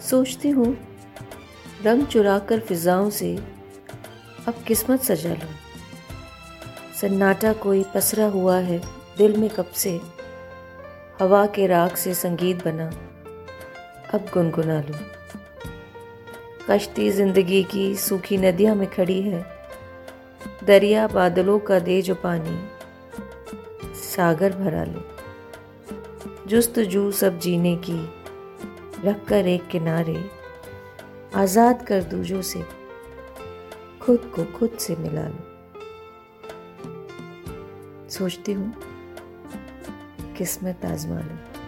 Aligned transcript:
सोचती 0.00 0.50
हूँ, 0.50 0.76
रंग 1.82 2.06
चुरा 2.06 2.38
कर 2.38 2.60
फिजाओं 2.60 3.10
से 3.10 3.34
अब 4.48 4.62
किस्मत 4.66 5.02
सजा 5.02 5.34
लूँ। 5.34 5.54
सन्नाटा 7.00 7.52
कोई 7.52 7.84
पसरा 7.94 8.26
हुआ 8.26 8.56
है 8.58 8.78
दिल 9.18 9.36
में 9.36 9.48
कब 9.50 9.70
से? 9.74 10.00
हवा 11.20 11.44
के 11.46 11.66
राग 11.66 11.94
से 11.94 12.14
संगीत 12.14 12.64
बना, 12.64 12.86
अब 14.14 14.26
गुनगुना 14.34 14.80
लूँ। 14.80 14.98
कश्ती 16.70 17.10
ज़िंदगी 17.10 17.62
की 17.64 17.94
सूखी 17.96 18.36
नदियाँ 18.38 18.74
में 18.74 18.88
खड़ी 18.90 19.20
है। 19.22 19.44
दरिया 20.64 21.06
बादलों 21.06 21.58
का 21.58 21.78
दे 21.78 22.00
जो 22.02 22.14
पानी, 22.14 22.58
सागर 23.96 24.56
भरा 24.56 24.84
लो। 24.84 25.04
जुस्त 26.46 26.78
जू 26.80 27.10
सब 27.12 27.38
जीने 27.38 27.76
की 27.76 27.98
रख 29.04 29.24
कर 29.28 29.46
एक 29.46 29.68
किनारे 29.68 30.30
आज़ाद 31.34 31.86
कर 31.86 32.02
दूजों 32.02 32.42
से 32.42 32.62
खुद 34.02 34.32
को 34.36 34.44
खुद 34.58 34.70
से 34.78 34.96
मिला 34.96 35.26
लो। 35.28 35.44
सोचती 38.08 38.52
हूँ, 38.52 38.74
किस्मत 40.38 40.84
आजमा 40.84 41.20
लो। 41.20 41.59